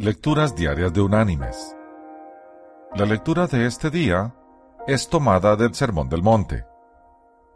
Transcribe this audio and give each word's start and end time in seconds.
Lecturas 0.00 0.54
Diarias 0.54 0.92
de 0.92 1.00
Unánimes. 1.00 1.76
La 2.94 3.04
lectura 3.04 3.48
de 3.48 3.66
este 3.66 3.90
día 3.90 4.32
es 4.86 5.08
tomada 5.08 5.56
del 5.56 5.74
Sermón 5.74 6.08
del 6.08 6.22
Monte, 6.22 6.64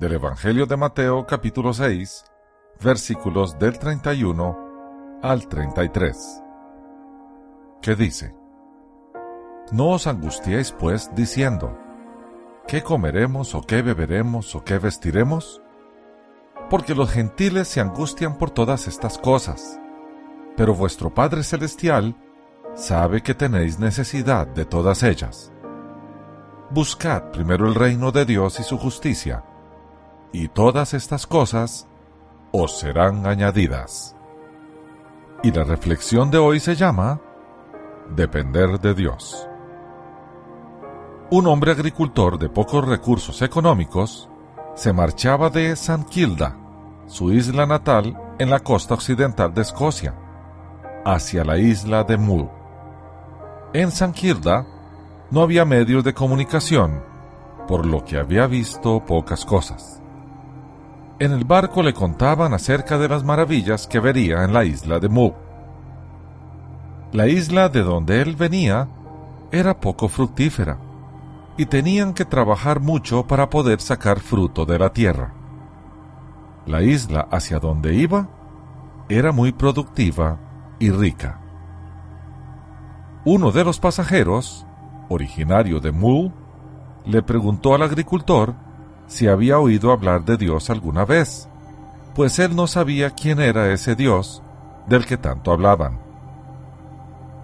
del 0.00 0.14
Evangelio 0.14 0.66
de 0.66 0.76
Mateo 0.76 1.24
capítulo 1.28 1.72
6, 1.72 2.24
versículos 2.82 3.56
del 3.60 3.78
31 3.78 5.20
al 5.22 5.46
33, 5.46 6.42
que 7.80 7.94
dice, 7.94 8.34
No 9.70 9.90
os 9.90 10.08
angustiéis 10.08 10.72
pues 10.72 11.14
diciendo, 11.14 11.78
¿qué 12.66 12.82
comeremos 12.82 13.54
o 13.54 13.60
qué 13.60 13.80
beberemos 13.80 14.56
o 14.56 14.64
qué 14.64 14.78
vestiremos? 14.78 15.62
Porque 16.68 16.96
los 16.96 17.12
gentiles 17.12 17.68
se 17.68 17.80
angustian 17.80 18.38
por 18.38 18.50
todas 18.50 18.88
estas 18.88 19.18
cosas, 19.18 19.78
pero 20.56 20.74
vuestro 20.74 21.14
Padre 21.14 21.44
Celestial 21.44 22.16
sabe 22.74 23.22
que 23.22 23.34
tenéis 23.34 23.78
necesidad 23.78 24.46
de 24.46 24.64
todas 24.64 25.02
ellas. 25.02 25.52
Buscad 26.70 27.30
primero 27.30 27.68
el 27.68 27.74
reino 27.74 28.10
de 28.10 28.24
Dios 28.24 28.58
y 28.58 28.62
su 28.62 28.78
justicia, 28.78 29.44
y 30.32 30.48
todas 30.48 30.94
estas 30.94 31.26
cosas 31.26 31.86
os 32.52 32.78
serán 32.78 33.26
añadidas. 33.26 34.16
Y 35.42 35.52
la 35.52 35.64
reflexión 35.64 36.30
de 36.30 36.38
hoy 36.38 36.58
se 36.58 36.74
llama 36.74 37.20
Depender 38.16 38.80
de 38.80 38.94
Dios. 38.94 39.48
Un 41.30 41.46
hombre 41.46 41.72
agricultor 41.72 42.38
de 42.38 42.48
pocos 42.48 42.86
recursos 42.86 43.42
económicos 43.42 44.28
se 44.74 44.92
marchaba 44.92 45.50
de 45.50 45.76
San 45.76 46.04
Kilda, 46.04 46.56
su 47.06 47.32
isla 47.32 47.66
natal 47.66 48.18
en 48.38 48.50
la 48.50 48.60
costa 48.60 48.94
occidental 48.94 49.54
de 49.54 49.62
Escocia, 49.62 50.14
hacia 51.04 51.44
la 51.44 51.58
isla 51.58 52.04
de 52.04 52.16
Mull. 52.16 52.48
En 53.74 53.90
San 53.90 54.12
Kilda 54.12 54.64
no 55.32 55.42
había 55.42 55.64
medios 55.64 56.04
de 56.04 56.14
comunicación, 56.14 57.02
por 57.66 57.84
lo 57.84 58.04
que 58.04 58.16
había 58.16 58.46
visto 58.46 59.04
pocas 59.04 59.44
cosas. 59.44 60.00
En 61.18 61.32
el 61.32 61.44
barco 61.44 61.82
le 61.82 61.92
contaban 61.92 62.54
acerca 62.54 62.98
de 62.98 63.08
las 63.08 63.24
maravillas 63.24 63.88
que 63.88 63.98
vería 63.98 64.44
en 64.44 64.52
la 64.52 64.64
isla 64.64 65.00
de 65.00 65.08
Mull. 65.08 65.34
La 67.10 67.26
isla 67.26 67.68
de 67.68 67.82
donde 67.82 68.22
él 68.22 68.36
venía 68.36 68.88
era 69.50 69.80
poco 69.80 70.06
fructífera 70.06 70.78
y 71.56 71.66
tenían 71.66 72.14
que 72.14 72.24
trabajar 72.24 72.78
mucho 72.78 73.26
para 73.26 73.50
poder 73.50 73.80
sacar 73.80 74.20
fruto 74.20 74.66
de 74.66 74.78
la 74.78 74.92
tierra. 74.92 75.34
La 76.64 76.80
isla 76.80 77.26
hacia 77.28 77.58
donde 77.58 77.96
iba 77.96 78.28
era 79.08 79.32
muy 79.32 79.50
productiva 79.50 80.38
y 80.78 80.90
rica. 80.90 81.43
Uno 83.26 83.52
de 83.52 83.64
los 83.64 83.80
pasajeros, 83.80 84.66
originario 85.08 85.80
de 85.80 85.92
Mull, 85.92 86.30
le 87.06 87.22
preguntó 87.22 87.74
al 87.74 87.82
agricultor 87.82 88.54
si 89.06 89.28
había 89.28 89.58
oído 89.58 89.92
hablar 89.92 90.26
de 90.26 90.36
Dios 90.36 90.68
alguna 90.68 91.06
vez, 91.06 91.48
pues 92.14 92.38
él 92.38 92.54
no 92.54 92.66
sabía 92.66 93.10
quién 93.10 93.40
era 93.40 93.72
ese 93.72 93.94
Dios 93.94 94.42
del 94.86 95.06
que 95.06 95.16
tanto 95.16 95.52
hablaban. 95.52 96.00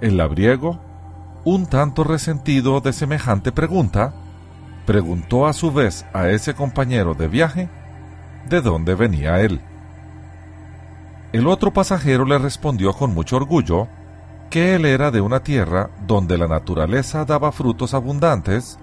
El 0.00 0.16
labriego, 0.16 0.80
un 1.44 1.66
tanto 1.66 2.02
resentido 2.02 2.80
de 2.80 2.92
semejante 2.92 3.52
pregunta, 3.52 4.14
preguntó 4.84 5.46
a 5.46 5.52
su 5.52 5.70
vez 5.72 6.04
a 6.12 6.28
ese 6.28 6.54
compañero 6.54 7.14
de 7.14 7.28
viaje 7.28 7.68
de 8.48 8.62
dónde 8.62 8.96
venía 8.96 9.40
él. 9.42 9.60
El 11.32 11.46
otro 11.46 11.72
pasajero 11.72 12.24
le 12.24 12.38
respondió 12.38 12.92
con 12.94 13.14
mucho 13.14 13.36
orgullo 13.36 13.86
que 14.50 14.74
él 14.74 14.84
era 14.84 15.10
de 15.10 15.20
una 15.20 15.40
tierra 15.40 15.90
donde 16.06 16.38
la 16.38 16.48
naturaleza 16.48 17.24
daba 17.24 17.52
frutos 17.52 17.94
abundantes 17.94 18.78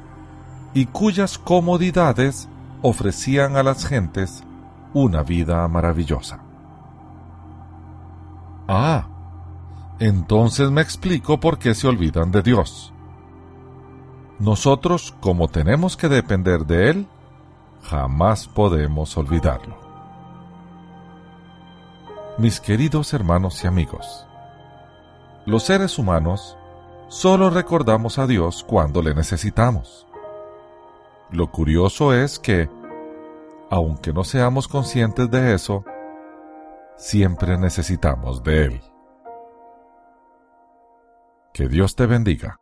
y 0.73 0.85
cuyas 0.85 1.37
comodidades 1.37 2.49
ofrecían 2.81 3.55
a 3.57 3.63
las 3.63 3.85
gentes 3.85 4.43
una 4.93 5.23
vida 5.23 5.67
maravillosa. 5.67 6.39
Ah, 8.67 9.07
entonces 9.99 10.71
me 10.71 10.81
explico 10.81 11.39
por 11.39 11.57
qué 11.57 11.73
se 11.73 11.87
olvidan 11.87 12.31
de 12.31 12.41
Dios. 12.41 12.93
Nosotros, 14.39 15.15
como 15.21 15.47
tenemos 15.47 15.95
que 15.95 16.09
depender 16.09 16.65
de 16.65 16.89
Él, 16.89 17.07
jamás 17.83 18.47
podemos 18.47 19.15
olvidarlo. 19.17 19.77
Mis 22.37 22.59
queridos 22.59 23.13
hermanos 23.13 23.63
y 23.63 23.67
amigos, 23.67 24.27
los 25.45 25.63
seres 25.63 25.99
humanos 25.99 26.57
solo 27.07 27.49
recordamos 27.49 28.17
a 28.17 28.27
Dios 28.27 28.65
cuando 28.67 29.01
le 29.01 29.13
necesitamos. 29.13 30.07
Lo 31.31 31.51
curioso 31.51 32.13
es 32.13 32.39
que, 32.39 32.69
aunque 33.69 34.13
no 34.13 34.23
seamos 34.23 34.67
conscientes 34.67 35.29
de 35.29 35.53
eso, 35.53 35.83
siempre 36.97 37.57
necesitamos 37.57 38.43
de 38.43 38.65
Él. 38.65 38.81
Que 41.53 41.67
Dios 41.67 41.95
te 41.95 42.05
bendiga. 42.05 42.57